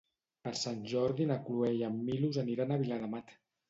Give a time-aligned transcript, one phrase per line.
[0.47, 3.41] Per Sant Jordi na Cloè i en Milos aniran a Viladamat.